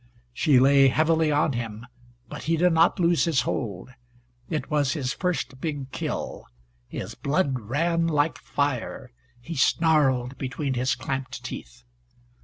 She 0.33 0.57
lay 0.59 0.87
heavily 0.87 1.31
on 1.31 1.53
him, 1.53 1.85
but 2.27 2.45
he 2.45 2.57
did 2.57 2.73
not 2.73 2.99
lose 2.99 3.25
his 3.25 3.41
hold. 3.41 3.91
It 4.49 4.71
was 4.71 4.93
his 4.93 5.13
first 5.13 5.61
big 5.61 5.91
kill. 5.91 6.47
His 6.87 7.13
blood 7.13 7.59
ran 7.59 8.07
like 8.07 8.39
fire. 8.39 9.11
He 9.39 9.53
snarled 9.53 10.39
between 10.39 10.73
his 10.73 10.95
clamped 10.95 11.43
teeth. 11.45 11.83